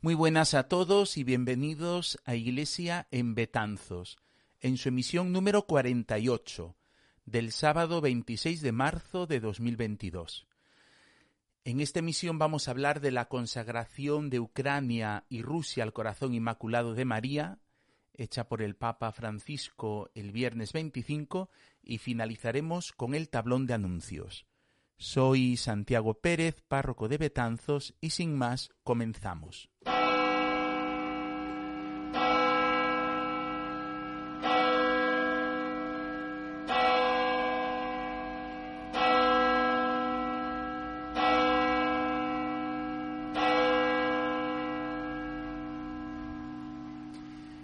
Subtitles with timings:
[0.00, 4.16] Muy buenas a todos y bienvenidos a Iglesia en Betanzos,
[4.60, 6.76] en su emisión número 48,
[7.24, 10.46] del sábado 26 de marzo de 2022.
[11.64, 16.32] En esta emisión vamos a hablar de la consagración de Ucrania y Rusia al corazón
[16.32, 17.58] inmaculado de María,
[18.14, 21.50] hecha por el Papa Francisco el viernes 25,
[21.82, 24.46] y finalizaremos con el tablón de anuncios.
[25.00, 29.70] Soy Santiago Pérez, párroco de Betanzos, y sin más, comenzamos.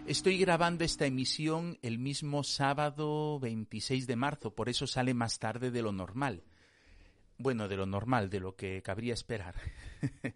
[0.06, 5.72] Estoy grabando esta emisión el mismo sábado 26 de marzo, por eso sale más tarde
[5.72, 6.44] de lo normal
[7.38, 9.54] bueno, de lo normal, de lo que cabría esperar.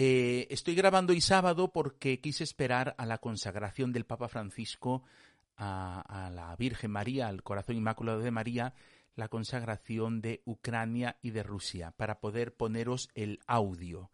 [0.00, 5.02] Eh, estoy grabando hoy sábado porque quise esperar a la consagración del Papa Francisco
[5.56, 8.74] a, la Virgen María, al Corazón Inmaculado de María,
[9.16, 14.12] la consagración de Ucrania y de Rusia, para poder poneros el audio.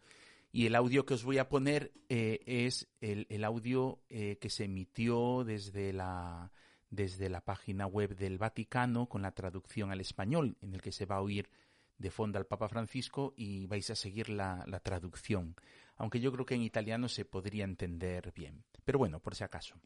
[0.52, 4.64] Y el audio que os voy a poner eh, es el, audio eh, que se
[4.64, 6.50] emitió desde la,
[6.89, 11.05] desde la página web del Vaticano con la traducción al español, en el que se
[11.05, 11.50] va a oír
[11.98, 15.55] de fondo al Papa Francisco y vais a seguir la, traducción,
[15.97, 18.64] aunque yo creo que en italiano se podría entender bien.
[18.84, 19.77] Pero bueno, por si acaso.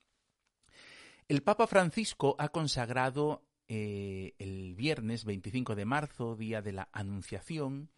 [1.28, 7.90] El Papa Francisco ha consagrado eh, el viernes 25 de marzo, día de la Anunciación,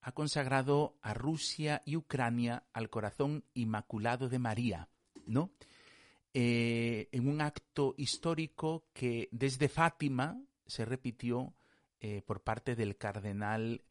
[0.00, 4.88] ha consagrado a Rusia y Ucrania al corazón inmaculado de María,
[5.26, 5.50] ¿no?
[6.34, 11.54] Eh, en un acto histórico que desde Fátima se repitió
[12.00, 13.82] eh, por parte del cardenal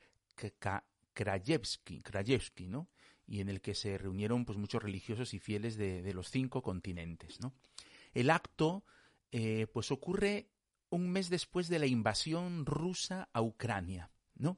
[1.14, 2.90] Krajewski, ¿no?
[3.26, 7.40] y en el que se reunieron pues, muchos religiosos y fieles de, los cinco continentes.
[8.14, 8.86] El acto
[9.32, 10.50] eh, pues, ocurre
[10.90, 14.58] un mes después de la invasión rusa a Ucrania, ¿no?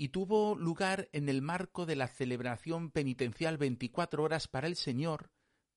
[0.00, 5.30] y tuvo lugar en el marco de la celebración penitencial 24 horas para el Señor,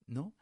[0.08, 0.34] ¿no?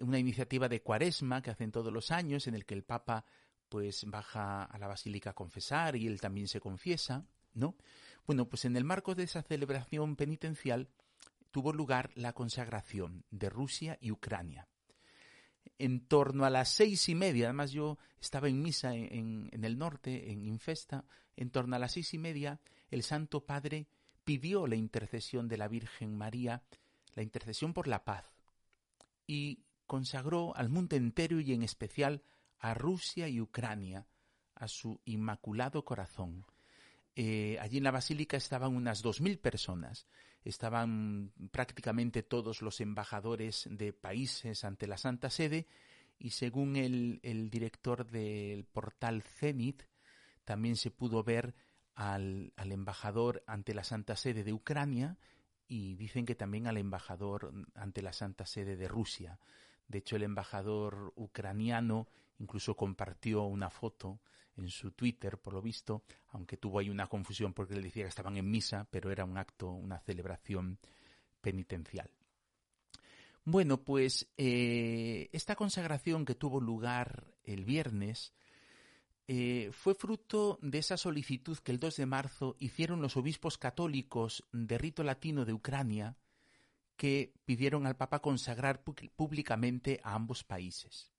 [0.00, 3.24] una iniciativa de cuaresma que hacen todos los años en el que el Papa
[3.68, 7.76] pues baja a la basílica a confesar y él también se confiesa, ¿no?
[8.26, 10.88] Bueno, pues en el marco de esa celebración penitencial
[11.50, 14.68] tuvo lugar la consagración de Rusia y Ucrania.
[15.78, 19.78] En torno a las seis y media, además yo estaba en misa en, en el
[19.78, 21.04] norte, en Infesta,
[21.36, 22.60] en torno a las seis y media,
[22.90, 23.86] el Santo Padre
[24.24, 26.62] pidió la intercesión de la Virgen María,
[27.14, 28.32] la intercesión por la paz,
[29.26, 32.22] y consagró al mundo entero y en especial
[32.58, 34.06] a Rusia y Ucrania,
[34.54, 36.46] a su inmaculado corazón.
[37.14, 40.06] Eh, allí en la basílica estaban unas dos mil personas,
[40.44, 45.66] estaban prácticamente todos los embajadores de países ante la Santa Sede
[46.18, 49.82] y según el, el director del portal Zenit,
[50.44, 51.54] también se pudo ver
[51.94, 55.18] al, al, embajador ante la Santa Sede de Ucrania
[55.66, 59.40] y dicen que también al embajador ante la Santa Sede de Rusia.
[59.88, 64.20] De hecho, el embajador ucraniano incluso compartió una foto
[64.56, 68.08] en su Twitter, por lo visto, aunque tuvo ahí una confusión porque le decía que
[68.08, 70.78] estaban en misa, pero era un acto, una celebración
[71.40, 72.10] penitencial.
[73.44, 78.32] Bueno, pues eh, esta consagración que tuvo lugar el viernes
[79.28, 84.44] eh, fue fruto de esa solicitud que el 2 de marzo hicieron los obispos católicos
[84.52, 86.16] de rito latino de Ucrania,
[86.96, 91.12] que pidieron al Papa consagrar públicamente a ambos países.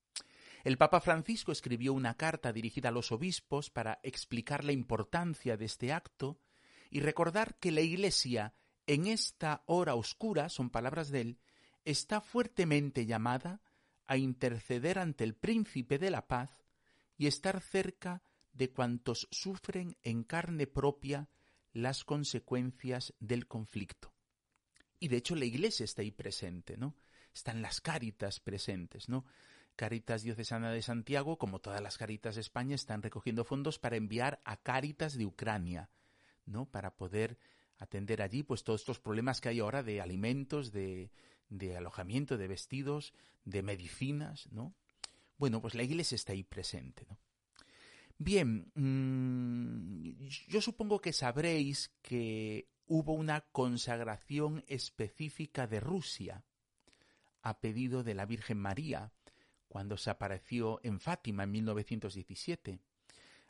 [0.63, 5.66] El Papa Francisco escribió una carta dirigida a los obispos para explicar la importancia de
[5.66, 6.40] este acto
[6.90, 8.53] y recordar que la Iglesia,
[8.85, 11.40] en esta hora oscura, son palabras de él,
[11.85, 13.62] está fuertemente llamada
[14.06, 16.66] a interceder ante el príncipe de la paz
[17.17, 18.23] y estar cerca
[18.53, 21.29] de cuantos sufren en carne propia
[21.73, 24.13] las consecuencias del conflicto.
[25.00, 26.96] Y de hecho la Iglesia está ahí presente, ¿no?
[27.34, 29.26] Están las cáritas presentes, ¿no?
[29.78, 34.41] Caritas Diocesana de Santiago, como todas las Caritas de España, están recogiendo fondos para enviar
[34.44, 35.90] a Caritas de Ucrania,
[36.46, 36.66] ¿no?
[36.66, 37.38] Para poder
[37.78, 41.12] atender allí pues todos estos problemas que hay ahora de alimentos, de,
[41.78, 43.14] alojamiento, de vestidos,
[43.46, 44.74] de medicinas, ¿no?
[45.38, 47.06] Bueno, pues la iglesia está ahí presente.
[48.18, 56.44] Bien, mmm, yo supongo que sabréis que hubo una consagración específica de Rusia
[57.44, 59.14] a pedido de la Virgen María
[59.67, 62.79] cuando se apareció en Fátima en 1917.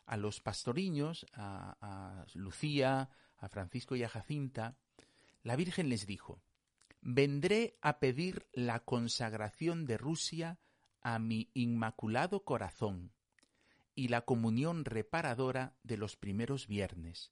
[0.06, 4.78] A los pastoriños, a, Lucía, a Francisco y a Jacinta,
[5.44, 6.42] la Virgen les dijo,
[7.02, 10.60] vendré a pedir la consagración de Rusia
[11.02, 13.12] a mi inmaculado corazón
[13.96, 17.32] y la comunión reparadora de los primeros viernes.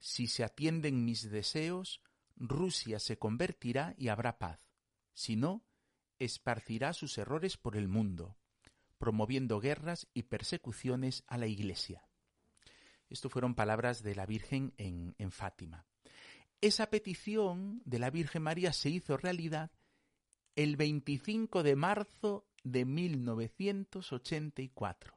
[0.00, 2.02] Si se atienden mis deseos,
[2.36, 4.74] Rusia se convertirá y habrá paz.
[5.12, 5.64] Si no,
[6.18, 8.36] esparcirá sus errores por el mundo,
[8.98, 12.06] promoviendo guerras y persecuciones a la Iglesia.
[13.08, 15.86] Esto fueron palabras de la Virgen en, en Fátima.
[16.60, 19.70] Esa petición de la Virgen María se hizo realidad
[20.56, 25.14] el 25 de marzo de 1984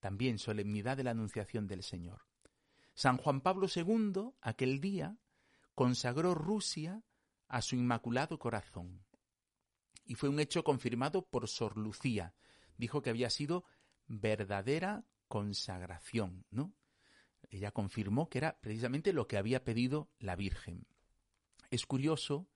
[0.00, 2.22] también solemnidad de la Anunciación del Señor.
[2.94, 5.16] San Juan Pablo II, aquel día,
[5.74, 7.02] consagró Rusia
[7.48, 9.04] a su inmaculado corazón.
[10.10, 12.34] Y fue un hecho confirmado por Sor Lucía.
[12.76, 13.62] Dijo que había sido
[14.08, 16.74] verdadera consagración, ¿no?
[17.48, 20.84] Ella confirmó que era precisamente lo que había pedido la Virgen.
[21.70, 22.48] Es curioso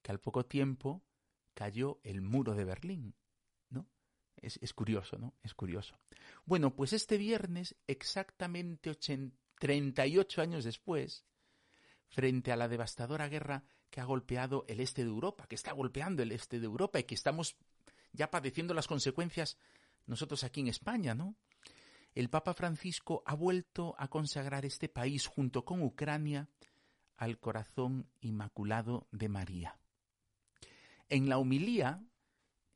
[0.00, 1.04] que al poco tiempo
[1.52, 3.14] cayó el muro de Berlín.
[4.36, 5.34] Es, curioso, ¿no?
[5.42, 5.94] Es curioso.
[6.46, 8.96] Bueno, pues este viernes, exactamente
[9.58, 11.26] 38 años después,
[12.08, 16.22] frente a la devastadora guerra que ha golpeado el este de Europa, que está golpeando
[16.22, 17.56] el este de Europa y que estamos
[18.12, 19.58] ya padeciendo las consecuencias
[20.06, 21.36] nosotros aquí en España, ¿no?
[22.14, 26.48] El Papa Francisco ha vuelto a consagrar este país junto con Ucrania
[27.16, 29.78] al corazón inmaculado de María.
[31.10, 32.02] En la humilía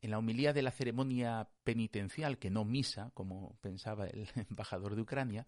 [0.03, 5.03] en la humilía de la ceremonia penitencial, que no misa, como pensaba el embajador de
[5.03, 5.47] Ucrania,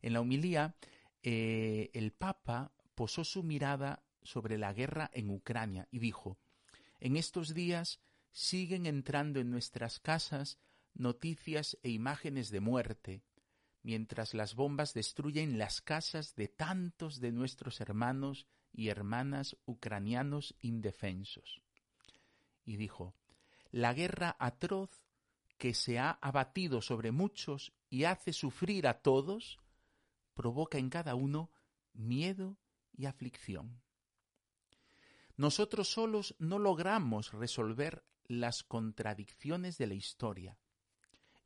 [0.00, 0.74] en la humilía
[1.22, 6.38] eh, el Papa posó su mirada sobre la guerra en Ucrania y dijo,
[6.98, 8.00] en estos días
[8.32, 10.58] siguen entrando en nuestras casas
[10.94, 13.22] noticias e imágenes de muerte,
[13.82, 21.62] mientras las bombas destruyen las casas de tantos de nuestros hermanos y hermanas ucranianos indefensos.
[22.64, 23.14] Y dijo,
[23.70, 24.90] la guerra atroz
[25.58, 29.58] que se ha abatido sobre muchos y hace sufrir a todos,
[30.34, 31.50] provoca en cada uno
[31.92, 32.56] miedo
[32.96, 33.80] y aflicción.
[35.40, 40.58] Nosotros solos no logramos resolver las contradicciones de la historia,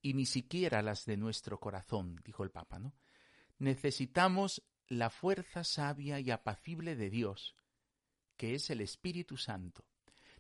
[0.03, 2.97] y ni siquiera las de nuestro corazón, dijo el Papa, ¿no?
[3.59, 7.55] Necesitamos la fuerza sabia y apacible de Dios,
[8.37, 9.85] que es el Espíritu Santo,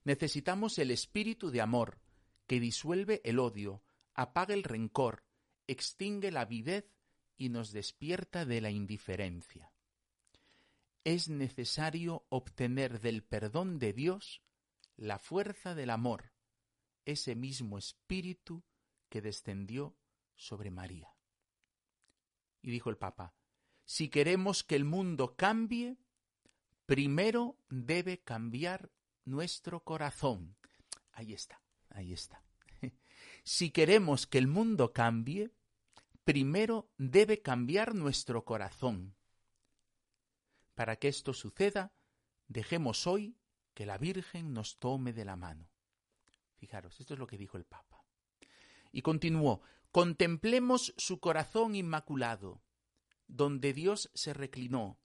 [0.02, 2.00] Necesitamos el espíritu de amor,
[2.48, 3.84] que disuelve el odio,
[4.14, 5.22] apaga el rencor,
[5.68, 6.90] extingue la avidez
[7.38, 9.73] y nos despierta de la indiferencia.
[11.04, 14.42] Es necesario obtener del perdón de Dios
[14.96, 16.32] la fuerza del amor,
[17.04, 18.64] ese mismo espíritu
[19.10, 19.96] que descendió
[20.34, 21.14] sobre María.
[22.62, 23.34] Y dijo el Papa,
[23.84, 25.98] si queremos que el mundo cambie,
[26.86, 28.90] primero debe cambiar
[29.24, 30.56] nuestro corazón.
[31.12, 31.60] Ahí está,
[31.90, 32.42] ahí está.
[33.46, 35.50] Si queremos que el mundo cambie,
[36.24, 39.14] primero debe cambiar nuestro corazón.
[40.74, 41.92] Para que esto suceda,
[42.48, 43.36] dejemos hoy
[43.74, 45.70] que la Virgen nos tome de la mano.
[46.56, 48.04] Fijaros, esto es lo que dijo el Papa.
[48.92, 52.62] Y continuó, contemplemos su corazón inmaculado,
[53.26, 54.98] donde Dios se reclinó,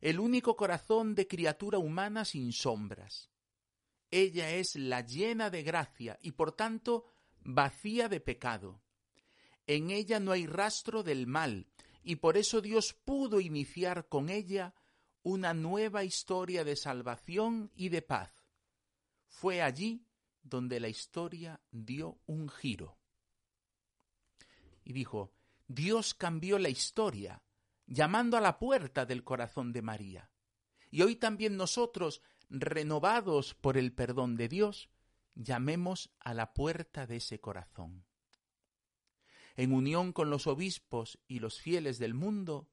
[0.00, 3.30] el único corazón de criatura humana sin sombras.
[4.10, 7.06] Ella es la llena de gracia y por tanto
[7.40, 8.80] vacía de pecado.
[9.66, 11.66] En ella no hay rastro del mal
[12.02, 14.74] y por eso Dios pudo iniciar con ella
[15.26, 18.30] una nueva historia de salvación y de paz.
[19.26, 20.06] Fue allí
[20.44, 22.96] donde la historia dio un giro.
[24.84, 25.32] Y dijo,
[25.66, 27.42] Dios cambió la historia,
[27.88, 30.30] llamando a la puerta del corazón de María.
[30.92, 34.90] Y hoy también nosotros renovados por el perdón de Dios,
[35.34, 38.06] llamemos a la puerta de ese corazón.
[39.56, 42.68] En unión con los obispos y los fieles del mundo,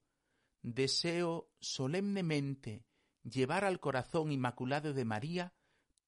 [0.64, 2.86] deseo solemnemente
[3.24, 5.54] llevar al corazón inmaculado de María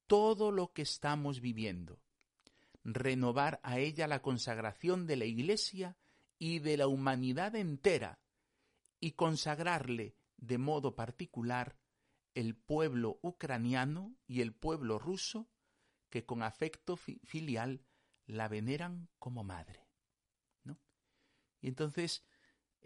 [0.06, 2.00] todo lo que estamos viviendo,
[2.84, 5.96] renovar a ella la consagración de la Iglesia
[6.38, 8.20] y de la humanidad entera,
[9.00, 11.78] y consagrarle de modo particular
[12.34, 15.48] el pueblo ucraniano y el pueblo ruso
[16.08, 17.84] que con afecto filial
[18.26, 19.86] la veneran como madre.
[20.64, 20.78] ¿no?
[21.60, 22.24] Y entonces,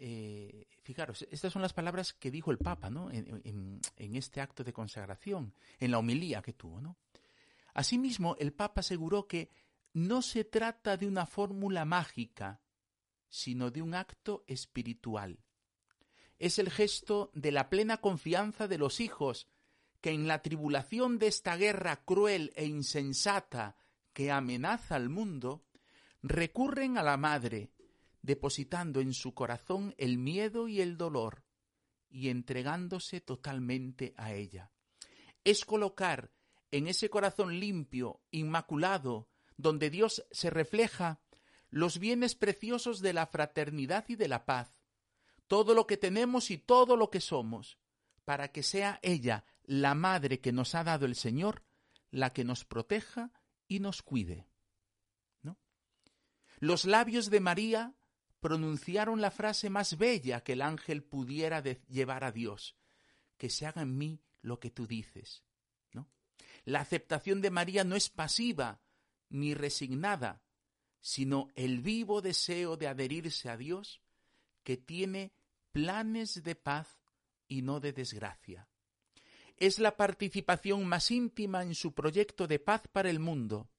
[0.03, 3.11] eh, fijaros, estas son las palabras que dijo el Papa ¿no?
[3.11, 6.81] En, este acto de consagración, en la homilía que tuvo.
[6.81, 6.97] ¿no?
[7.73, 9.49] Asimismo, el Papa aseguró que
[9.93, 12.61] no se trata de una fórmula mágica,
[13.29, 15.39] sino de un acto espiritual
[16.41, 19.47] es el gesto de la plena confianza de los hijos
[20.01, 23.77] que en la tribulación de esta guerra cruel e insensata
[24.11, 25.63] que amenaza al mundo,
[26.23, 27.69] recurren a la Madre,
[28.21, 31.43] depositando en su corazón el miedo y el dolor,
[32.09, 34.71] y entregándose totalmente a ella.
[35.43, 36.31] Es colocar
[36.71, 41.21] en ese corazón limpio, inmaculado, donde Dios se refleja,
[41.69, 44.81] los bienes preciosos de la fraternidad y de la paz,
[45.47, 47.77] todo lo que tenemos y todo lo que somos,
[48.25, 51.63] para que sea ella, la madre que nos ha dado el Señor,
[52.09, 53.31] la que nos proteja
[53.67, 54.47] y nos cuide.
[56.59, 57.95] Los labios de María
[58.41, 62.75] pronunciaron la frase más bella que el ángel pudiera llevar a Dios,
[63.37, 65.43] que se haga en mí lo que tú dices.
[65.93, 66.09] ¿no?
[66.65, 68.81] La aceptación de María no es pasiva
[69.29, 70.41] ni resignada,
[70.99, 74.01] sino el vivo deseo de adherirse a Dios,
[74.63, 75.33] que tiene
[75.71, 76.99] planes de paz
[77.47, 78.67] y no de desgracia.
[79.55, 83.69] Es la participación más íntima en su proyecto de paz para el mundo.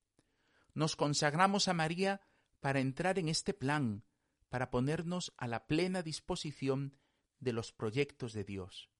[0.74, 2.20] Nos consagramos a María
[2.60, 4.04] para entrar en este plan,
[4.52, 6.94] para ponernos a la plena disposición
[7.40, 8.90] de los proyectos de Dios.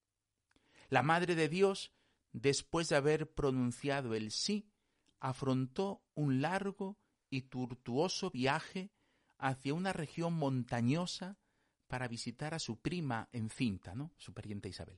[0.88, 1.92] La Madre de Dios,
[2.32, 4.72] después de haber pronunciado el sí,
[5.20, 6.96] afrontó un largo
[7.28, 8.92] y tortuoso viaje
[9.36, 11.36] hacia una región montañosa
[11.86, 14.10] para visitar a su prima encinta, ¿no?
[14.16, 14.96] Su pariente Isabel.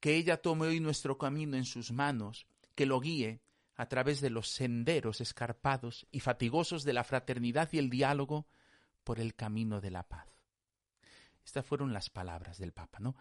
[0.00, 3.42] Que ella tome hoy nuestro camino en sus manos, que lo guíe
[3.74, 8.46] a través de los senderos escarpados y fatigosos de la fraternidad y el diálogo
[9.04, 10.28] por el camino de la paz.
[11.44, 13.14] Estas fueron las palabras del Papa, ¿no?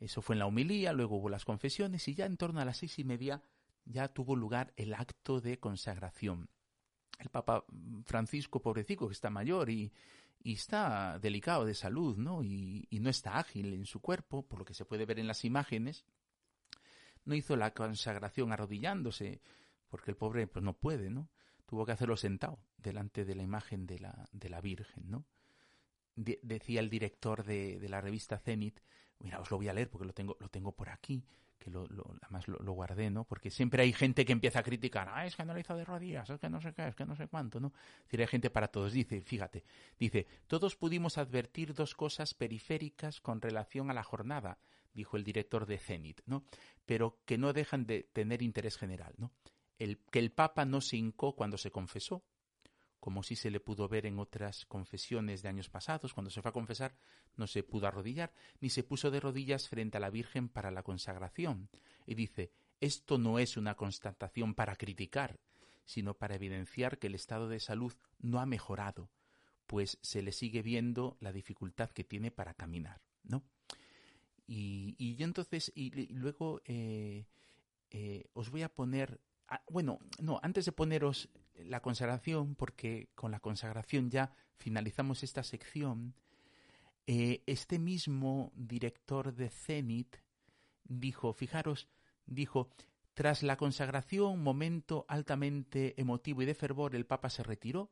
[0.00, 2.78] Eso fue en la homilía, luego hubo las confesiones y ya en torno a las
[2.78, 3.42] seis y media
[3.84, 6.48] ya tuvo lugar el acto de consagración.
[7.18, 7.64] El Papa
[8.04, 9.92] Francisco, pobrecito, que está mayor y,
[10.42, 12.42] y está delicado de salud, ¿no?
[12.42, 15.26] Y, y, no está ágil en su cuerpo, por lo que se puede ver en
[15.26, 16.04] las imágenes,
[17.24, 19.40] no hizo la consagración arrodillándose,
[19.88, 21.30] porque el pobre pues no puede, ¿no?
[21.66, 25.24] Tuvo que hacerlo sentado delante de la imagen de la, de la Virgen, ¿no?
[26.16, 28.80] decía el director de, de, la revista Zenit,
[29.18, 31.22] mira, os lo voy a leer porque lo tengo, lo tengo por aquí,
[31.58, 31.86] que lo,
[32.22, 33.24] además lo, guardé, ¿no?
[33.24, 36.28] Porque siempre hay gente que empieza a criticar, ah, es que no lo de rodillas,
[36.30, 37.72] es que no sé qué, es que no sé cuánto, ¿no?
[37.98, 38.92] Es decir, hay gente para todos.
[38.92, 39.64] Dice, fíjate,
[39.98, 44.58] dice, todos pudimos advertir dos cosas periféricas con relación a la jornada,
[44.94, 46.44] dijo el director de Zenit, ¿no?
[46.84, 49.32] Pero que no dejan de tener interés general, ¿no?
[49.76, 52.24] Que el Papa no se hincó cuando se confesó,
[53.00, 56.48] como sí se le pudo ver en otras confesiones de años pasados, cuando se fue
[56.48, 56.96] a confesar
[57.36, 60.82] no se pudo arrodillar, ni se puso de rodillas frente a la Virgen para la
[60.82, 61.68] consagración.
[62.06, 65.38] Y dice, esto no es una constatación para criticar,
[65.84, 69.10] sino para evidenciar que el estado de salud no ha mejorado,
[69.66, 73.44] pues se le sigue viendo la dificultad que tiene para caminar, ¿no?
[74.46, 77.26] Y, y entonces, y, luego eh,
[77.90, 79.20] eh, os voy a poner
[79.70, 86.14] bueno, no, antes de poneros la consagración, porque con la consagración ya finalizamos esta sección,
[87.06, 90.16] eh, este mismo director de Zenit
[90.84, 91.88] dijo, fijaros,
[92.26, 92.70] dijo,
[93.14, 97.90] tras la consagración, momento altamente emotivo y de fervor, el Papa se retiró.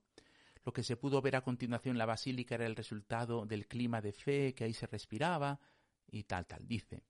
[0.64, 4.00] Lo que se pudo ver a continuación en la basílica era el resultado del clima
[4.00, 5.60] de fe que ahí se respiraba
[6.10, 6.66] y tal, tal.
[6.66, 7.04] Dice,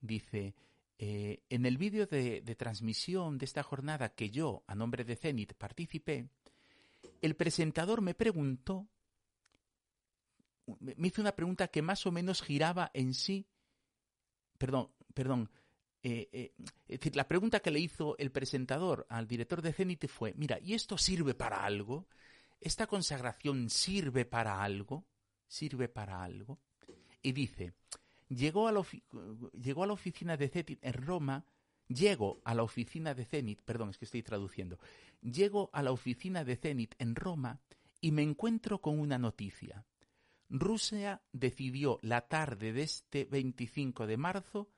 [0.00, 0.54] dice,
[1.00, 5.54] eh, en el vídeo de, transmisión de esta jornada que yo, a nombre de Zenit,
[5.54, 6.28] participé,
[7.22, 8.88] el presentador me preguntó,
[10.80, 13.46] me hizo una pregunta que más o menos giraba en sí,
[14.58, 15.50] perdón, perdón,
[16.02, 16.52] eh, eh,
[16.88, 20.58] es decir, la pregunta que le hizo el presentador al director de Zenit fue, mira,
[20.60, 22.08] ¿y esto sirve para algo?
[22.60, 25.06] ¿Esta consagración sirve para algo?
[25.46, 26.58] ¿Sirve para algo?
[27.22, 27.74] Y dice,
[28.28, 31.44] llegó a la, a la oficina de Zenit en Roma,
[31.88, 34.78] llego a la oficina de Zenit, perdón, es que estoy traduciendo,
[35.22, 37.60] llego a la oficina de Zenit en Roma
[38.00, 39.84] y me encuentro con una noticia.
[40.50, 44.68] Rusia decidió la tarde de este 25 de marzo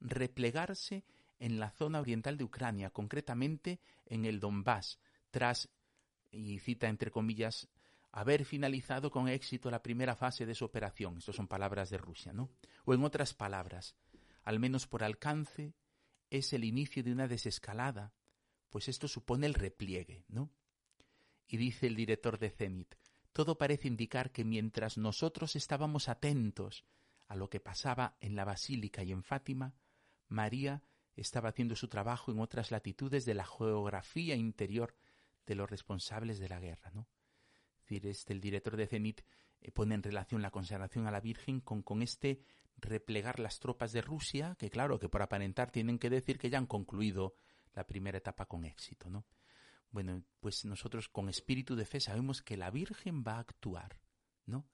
[0.00, 1.04] replegarse
[1.38, 4.98] en la zona oriental de Ucrania, concretamente en el Donbass,
[5.30, 5.68] tras,
[6.30, 7.68] y cita entre comillas,
[8.12, 11.18] haber finalizado con éxito la primera fase de su operación.
[11.18, 12.50] Estas son palabras de Rusia, ¿no?
[12.84, 13.96] O en otras palabras,
[14.42, 15.74] al menos por alcance,
[16.30, 18.12] es el inicio de una desescalada,
[18.70, 20.50] pues esto supone el repliegue, ¿no?
[21.46, 22.94] Y dice el director de Zenit,
[23.32, 26.84] todo parece indicar que mientras nosotros estábamos atentos
[27.26, 29.74] a lo que pasaba en la Basílica y en Fátima,
[30.28, 30.82] María
[31.14, 34.94] estaba haciendo su trabajo en otras latitudes de la geografía interior
[35.46, 37.08] de los responsables de la guerra, ¿no?
[37.88, 39.22] Decir, este, el director de Zenit
[39.60, 42.42] eh, pone en relación la consagración a la Virgen con, con este
[42.76, 46.58] replegar las tropas de Rusia, que claro, que por aparentar tienen que decir que ya
[46.58, 47.34] han concluido
[47.74, 49.26] la primera etapa con éxito, ¿no?
[49.90, 54.00] Bueno, pues nosotros con espíritu de fe sabemos que la Virgen va a actuar,
[54.44, 54.68] ¿no?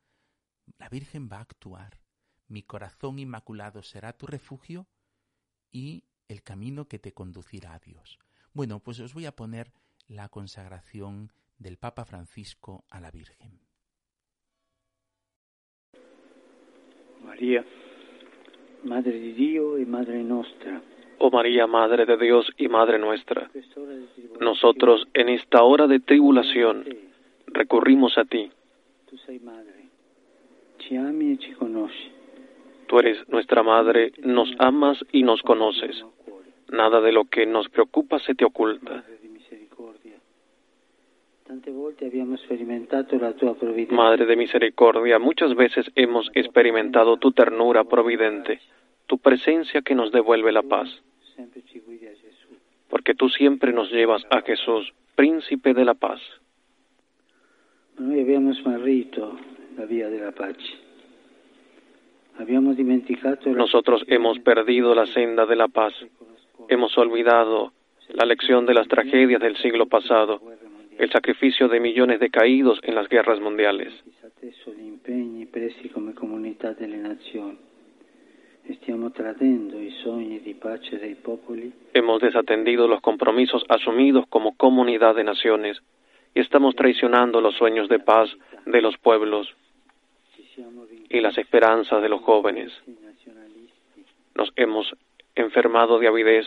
[0.78, 2.00] La Virgen va a actuar.
[2.48, 4.88] Mi corazón inmaculado será tu refugio
[5.70, 8.18] y el camino que te conducirá a Dios.
[8.52, 9.72] Bueno, pues os voy a poner
[10.08, 13.60] la consagración del Papa Francisco a la Virgen.
[17.24, 17.64] María,
[18.84, 20.82] Madre de Dios y Madre nuestra.
[21.18, 23.50] Oh María, Madre de Dios y Madre nuestra,
[24.40, 26.84] nosotros en esta hora de tribulación
[27.46, 28.50] recurrimos a ti.
[32.86, 36.04] Tú eres nuestra Madre, nos amas y nos conoces.
[36.70, 39.04] Nada de lo que nos preocupa se te oculta.
[43.94, 48.60] Madre de misericordia, muchas veces hemos experimentado tu ternura providente,
[49.06, 50.88] tu presencia que nos devuelve la paz.
[52.88, 56.20] Porque tú siempre nos llevas a Jesús, príncipe de la paz.
[63.56, 65.92] Nosotros hemos perdido la senda de la paz.
[66.68, 67.72] Hemos olvidado
[68.08, 70.40] la lección de las tragedias del siglo pasado
[70.98, 73.92] el sacrificio de millones de caídos en las guerras mundiales.
[81.92, 85.82] Hemos desatendido los compromisos asumidos como comunidad de naciones
[86.34, 88.30] y estamos traicionando los sueños de paz
[88.66, 89.54] de los pueblos
[91.08, 92.72] y las esperanzas de los jóvenes.
[94.34, 94.92] Nos hemos
[95.34, 96.46] enfermado de avidez,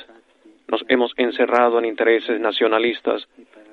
[0.68, 3.28] nos hemos encerrado en intereses nacionalistas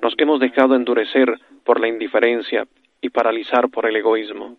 [0.05, 2.67] nos hemos dejado endurecer por la indiferencia
[3.01, 4.55] y paralizar por el egoísmo.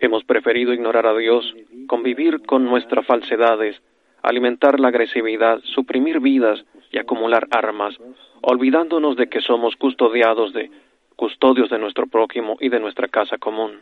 [0.00, 1.54] Hemos preferido ignorar a Dios,
[1.86, 3.80] convivir con nuestras falsedades,
[4.22, 7.96] alimentar la agresividad, suprimir vidas y acumular armas,
[8.40, 10.70] olvidándonos de que somos custodiados de
[11.18, 13.80] custodios de nuestro prójimo y de nuestra casa común.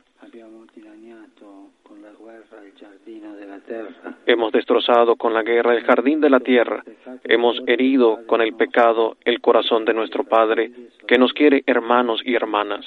[4.24, 6.82] Hemos destrozado con la guerra el jardín de la tierra.
[7.24, 10.72] Hemos herido con el pecado el corazón de nuestro Padre,
[11.06, 12.86] que nos quiere hermanos y hermanas.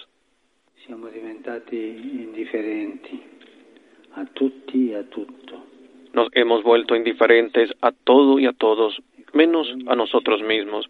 [6.13, 8.99] Nos hemos vuelto indiferentes a todo y a todos,
[9.31, 10.89] menos a nosotros mismos.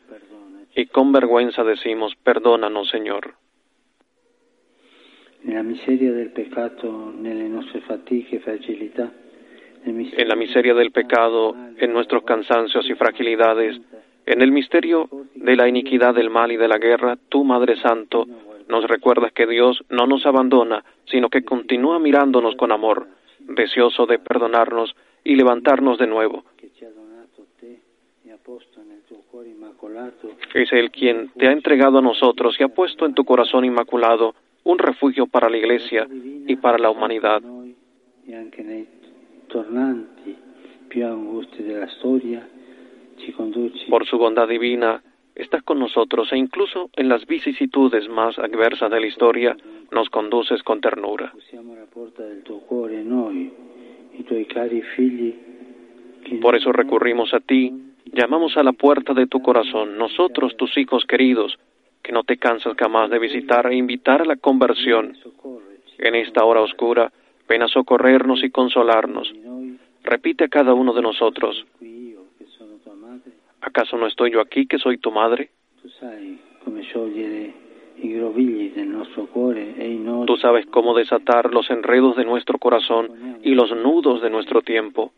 [0.76, 3.34] Y con vergüenza decimos, perdónanos, Señor.
[10.17, 13.80] En la miseria del pecado, en nuestros cansancios y fragilidades,
[14.25, 18.28] en el misterio de la iniquidad del mal y de la guerra, tú, Madre Santo,
[18.67, 23.08] nos recuerdas que Dios no nos abandona, sino que continúa mirándonos con amor,
[23.39, 26.43] deseoso de perdonarnos y levantarnos de nuevo.
[30.54, 34.36] Es Él quien te ha entregado a nosotros y ha puesto en tu corazón inmaculado
[34.69, 36.08] un refugio para la Iglesia
[36.47, 37.41] y para la humanidad
[43.89, 45.03] por su bondad divina,
[45.36, 49.58] estás con nosotros e incluso en las vicisitudes más adversas de la historia
[49.91, 51.34] nos conduces con ternura.
[56.41, 57.73] Por eso recurrimos a ti,
[58.05, 61.58] llamamos a la puerta de tu corazón, nosotros tus hijos queridos,
[62.01, 65.17] que no te cansas jamás de visitar e invitar a la conversión.
[65.97, 67.12] En esta hora oscura,
[67.47, 69.33] ven a socorrernos y consolarnos.
[70.03, 71.65] Repite a cada uno de nosotros,
[73.62, 75.49] ¿acaso no estoy yo aquí que soy tu madre?
[80.25, 85.12] Tú sabes cómo desatar los enredos de nuestro corazón y los nudos de nuestro tiempo.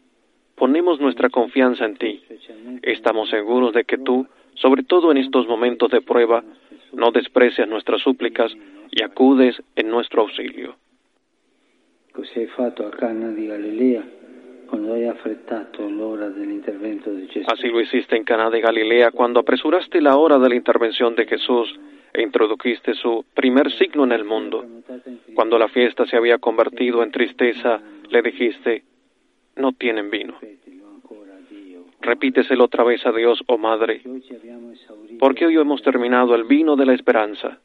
[0.56, 2.22] Ponemos nuestra confianza en ti.
[2.82, 6.44] Estamos seguros de que tú, sobre todo en estos momentos de prueba,
[6.94, 8.52] no desprecias nuestras súplicas
[8.92, 10.76] y acudes en nuestro auxilio.
[17.48, 21.26] Así lo hiciste en Cana de Galilea cuando apresuraste la hora de la intervención de
[21.26, 21.78] Jesús
[22.14, 24.66] e introdujiste su primer signo en el mundo.
[25.34, 28.84] Cuando la fiesta se había convertido en tristeza, le dijiste,
[29.56, 30.38] no tienen vino.
[32.02, 34.02] Repíteselo otra vez a Dios, oh Madre,
[35.20, 37.60] porque hoy hemos terminado el vino de la esperanza.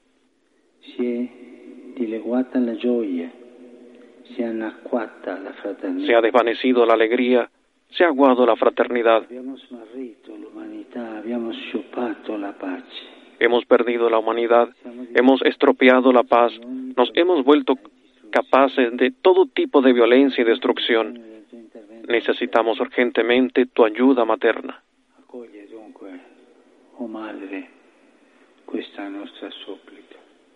[6.06, 7.50] Se ha desvanecido la alegría,
[7.90, 9.24] se ha aguado la fraternidad.
[13.38, 14.68] Hemos perdido la humanidad,
[15.14, 16.52] hemos estropeado la paz,
[16.96, 17.78] nos hemos vuelto
[18.30, 21.35] capaces de todo tipo de violencia y destrucción.
[22.06, 24.82] Necesitamos urgentemente tu ayuda materna.
[25.30, 26.20] Dunque,
[26.98, 27.08] oh.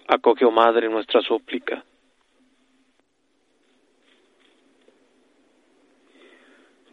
[0.06, 1.84] Acoge, oh Madre, nuestra súplica.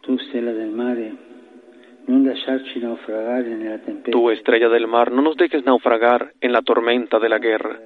[0.00, 1.12] Tu, stella del mare,
[2.06, 6.62] non lasciarci naufragare nella tempesta Tú, estrella del mar, no nos dejes naufragar en la
[6.62, 7.78] tormenta de la guerra.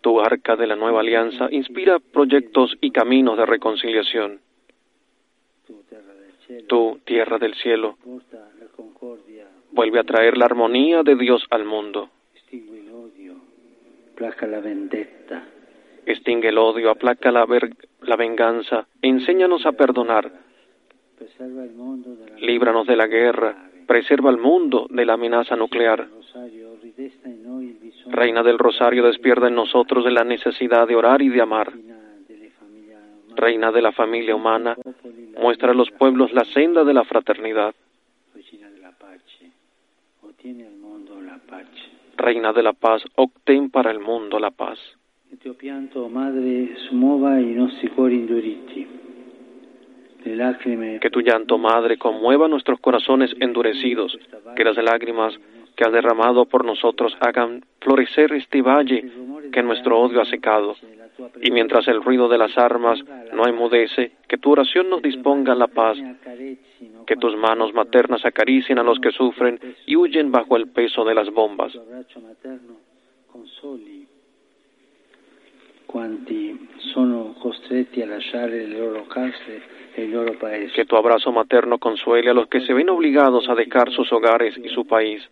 [0.00, 4.40] Tu arca de la nueva alianza inspira proyectos y caminos de reconciliación.
[5.66, 7.96] Tu, terra del cielo, Tú, tierra del cielo,
[9.72, 12.10] vuelve a traer la armonía de Dios al mundo.
[16.06, 17.46] Extingue el odio, aplaca la,
[18.02, 20.32] la venganza, enséñanos a perdonar,
[22.38, 26.08] líbranos de la guerra, preserva al mundo de la amenaza nuclear.
[28.06, 31.72] Reina del Rosario, despierta en nosotros de la necesidad de orar y de amar.
[33.38, 34.76] Reina de la familia humana,
[35.40, 37.72] muestra a los pueblos la senda de la fraternidad.
[42.16, 44.80] Reina de la paz, obtén para el mundo la paz.
[51.00, 54.18] Que tu llanto, Madre, conmueva nuestros corazones endurecidos,
[54.56, 55.38] que las lágrimas
[55.76, 59.08] que has derramado por nosotros hagan florecer este valle
[59.52, 60.74] que nuestro odio ha secado.
[61.42, 63.00] Y mientras el ruido de las armas
[63.32, 65.98] no enmudece, que tu oración nos disponga la paz,
[67.06, 71.14] que tus manos maternas acaricien a los que sufren y huyen bajo el peso de
[71.14, 71.72] las bombas.
[71.74, 72.76] Il tuo abbraccio materno
[73.26, 74.06] consoli
[75.88, 79.62] quanti sono costretti a lasciare le loro case
[79.94, 80.74] e il loro paese.
[80.74, 84.54] Que tu abrazo materno consuele a los que se ven obligados a dejar sus hogares
[84.62, 85.26] y su país.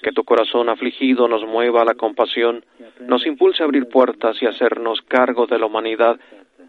[0.00, 2.64] Que tu corazón afligido nos mueva a la compasión,
[3.08, 6.18] nos impulse a abrir puertas y hacernos cargo de la humanidad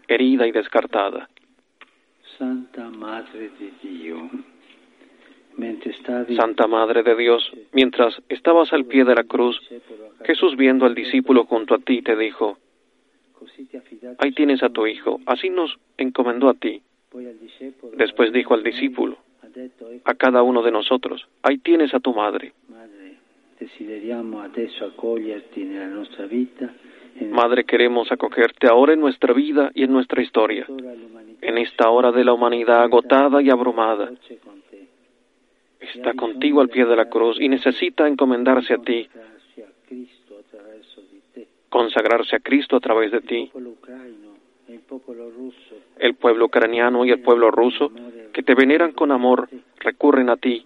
[0.08, 1.28] herida y descartada.
[2.38, 4.28] Santa Madre di Dio,
[5.56, 9.60] mentre stavi Santa Madre de Dios, mientras estabas al pie de la cruz,
[10.24, 12.58] Jesús viendo al discípulo junto a ti te dijo,
[14.18, 16.82] ahí tienes a tu hijo, así nos encomendó a ti.
[17.96, 19.18] Después dijo al discípulo,
[20.04, 22.52] a cada uno de nosotros, ahí tienes a tu madre.
[24.42, 26.72] Adesso accoglierti nella nostra vita
[27.20, 30.66] Madre, queremos acogerte ahora en nuestra vida y en nuestra historia,
[31.40, 34.10] en esta hora de la humanidad agotada y abrumada.
[35.78, 39.08] Está contigo al pie de la cruz y necesita encomendarse a ti,
[41.68, 43.50] consagrarse a Cristo a través de ti.
[45.98, 47.92] El pueblo ucraniano y el pueblo ruso,
[48.32, 49.48] que te veneran con amor,
[49.78, 50.64] recurren a ti,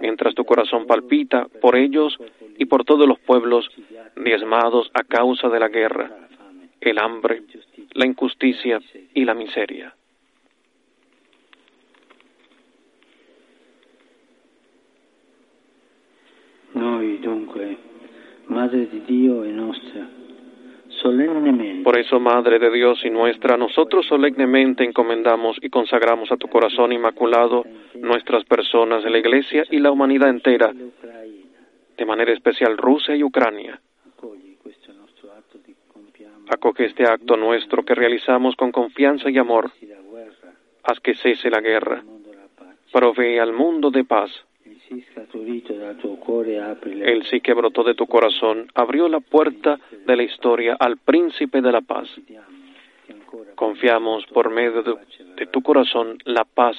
[0.00, 2.18] mientras tu corazón palpita por ellos
[2.58, 3.68] y por todos los pueblos
[4.16, 6.10] diezmados a causa de la guerra,
[6.80, 7.42] el hambre,
[7.92, 8.80] la injusticia
[9.14, 9.94] y la miseria.
[16.72, 17.76] Noi dunque,
[18.46, 20.06] Madre di Dio e nostra,
[21.00, 26.48] solennemente Por eso, Madre de Dios y nuestra, nosotros solemnemente encomendamos y consagramos a tu
[26.48, 30.72] corazón inmaculado nuestras personas la Iglesia y la humanidad entera,
[31.96, 33.80] de manera especial Rusia y Ucrania.
[36.50, 39.70] Acoge este acto nuestro que realizamos con confianza y amor.
[40.82, 42.02] Haz que cese la guerra.
[42.92, 44.30] Provee al mundo de paz.
[47.02, 51.60] El sí que brotó de tu corazón abrió la puerta de la historia al príncipe
[51.60, 52.08] de la paz.
[53.54, 54.94] Confiamos por medio de,
[55.36, 56.76] de tu corazón la paz.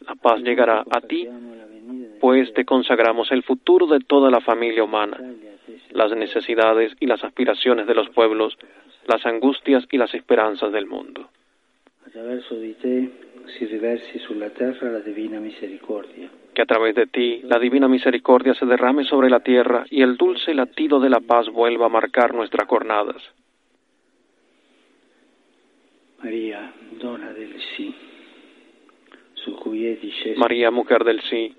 [0.00, 1.28] La paz llegará a ti,
[2.20, 7.06] pues te consagramos el futuro de toda la familia humana, a se las necesidades y
[7.06, 8.56] las aspiraciones de los pueblos,
[9.06, 11.28] las angustias y las esperanzas del mundo.
[12.04, 13.10] attraverso di te
[13.56, 16.41] si riversi sulla terra la divina misericordia.
[16.54, 20.16] Que a través de ti la divina misericordia se derrame sobre la tierra y el
[20.16, 23.22] dulce latido de la paz vuelva a marcar nuestras jornadas.
[26.22, 28.12] Maria, donna del disceso
[30.36, 31.54] María, mujer del sí,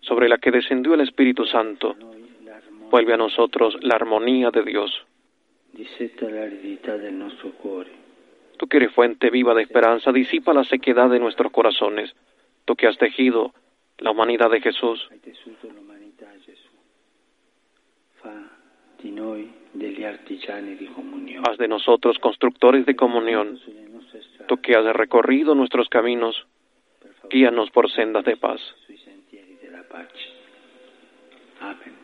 [0.00, 1.96] sobre la que descendió el Espíritu Santo,
[2.90, 5.04] vuelve a nosotros la armonía de Dios.
[8.56, 12.14] Tú que eres fuente viva de esperanza, disipa la sequedad de nuestros corazones.
[12.64, 13.52] Tú que has tejido
[13.98, 15.08] la humanidad de Jesús,
[21.48, 23.60] haz de nosotros constructores de comunión.
[24.48, 26.46] Tú que has recorrido nuestros caminos,
[27.30, 28.60] guíanos por sendas de paz.
[31.66, 31.95] sui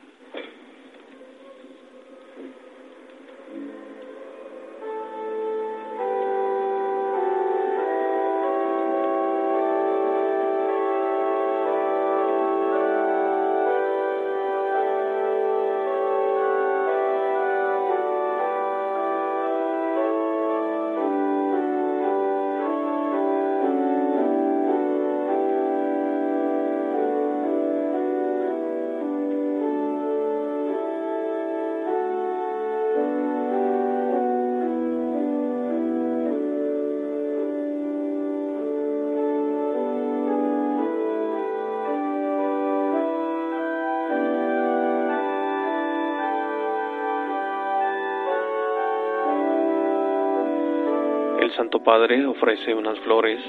[51.80, 53.40] Padre ofrece unas flores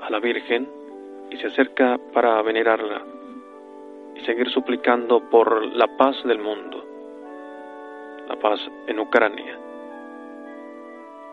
[0.00, 0.68] a la Virgen
[1.30, 3.02] y se acerca para venerarla
[4.14, 6.84] y seguir suplicando por la paz del mundo,
[8.28, 9.58] la paz en Ucrania,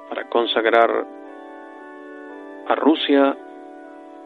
[0.09, 1.05] para consagrar
[2.67, 3.37] a Rusia,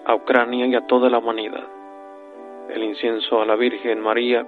[0.05, 1.67] a Ucrania y a toda la humanidad.
[2.69, 4.45] El incienso a la Virgen María,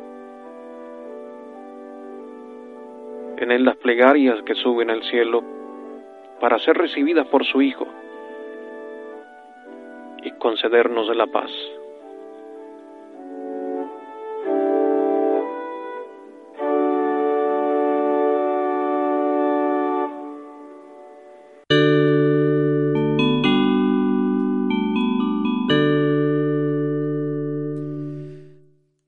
[3.37, 5.60] en él las plegarias que suben al cielo
[6.41, 7.87] para ser recibidas por su Hijo
[10.23, 11.51] y concedernos la paz.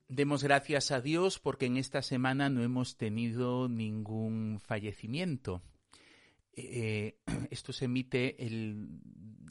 [0.08, 5.60] Demos gracias a Dios porque en esta semana no hemos tenido ningún fallecimiento.
[6.56, 7.18] Eh,
[7.50, 9.00] esto se emite el,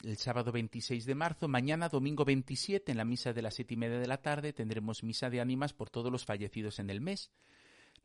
[0.02, 1.48] el, sábado 26 de marzo.
[1.48, 5.02] Mañana, domingo 27, en la misa de las siete y media de la tarde, tendremos
[5.02, 7.30] misa de ánimas por todos los fallecidos en el mes.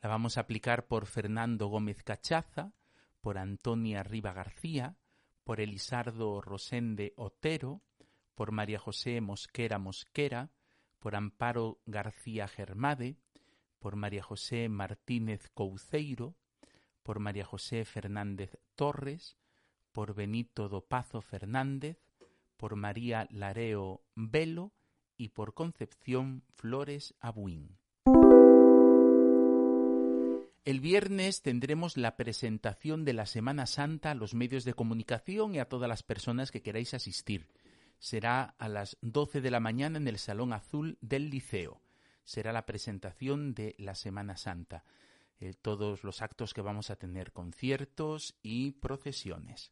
[0.01, 2.73] La vamos a aplicar por Fernando Gómez Cachaza,
[3.21, 4.97] por Antonia Riva García,
[5.43, 7.81] por Elisardo Rosende Otero,
[8.35, 10.51] por María José Mosquera Mosquera,
[10.99, 13.17] por Amparo García Germade,
[13.79, 16.35] por María José Martínez Couceiro,
[17.09, 19.35] por María José Fernández Torres,
[19.93, 21.97] por Benito Dopazo Fernández,
[22.55, 24.73] por María Lareo Velo
[25.17, 27.79] y por Concepción Flores Abuín.
[30.65, 35.57] El viernes tendremos la presentación de la Semana Santa a los medios de comunicación y
[35.57, 37.47] a todas las personas que queráis asistir.
[37.97, 41.81] Será a las 12 de la mañana en el Salón Azul del Liceo.
[42.23, 44.85] Será la presentación de la Semana Santa.
[45.61, 49.71] Todos los actos que vamos a tener, conciertos y procesiones.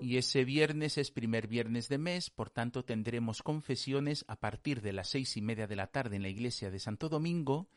[0.00, 4.92] Y ese viernes es primer viernes de mes, por tanto tendremos confesiones a partir de
[4.92, 7.68] las seis y media de la tarde en la iglesia de Santo Domingo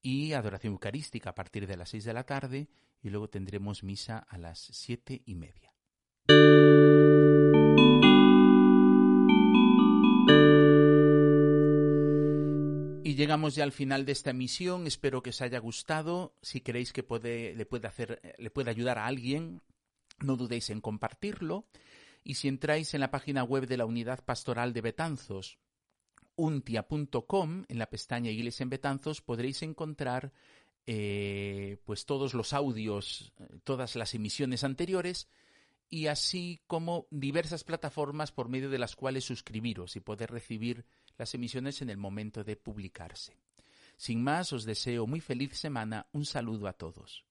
[0.00, 2.68] y adoración eucarística a partir de las seis de la tarde
[3.02, 5.74] y luego tendremos misa a las siete y media.
[13.18, 14.86] Llegamos ya al final de esta emisión.
[14.86, 16.34] Espero que os haya gustado.
[16.40, 19.60] Si queréis que puede, le pueda hacer, le ayudar a alguien,
[20.20, 21.66] no dudéis en compartirlo.
[22.22, 25.58] Y si entráis en la página web de la Unidad Pastoral de Betanzos,
[26.36, 30.32] untia.com, en la pestaña Iglesia en Betanzos, podréis encontrar
[30.86, 33.32] eh, pues todos los audios,
[33.64, 35.28] todas las emisiones anteriores
[35.90, 40.84] y así como diversas plataformas por medio de las cuales suscribiros y poder recibir
[41.18, 43.36] las emisiones en el momento de publicarse.
[43.96, 46.06] Sin más, os deseo muy feliz semana.
[46.12, 47.27] Un saludo a todos.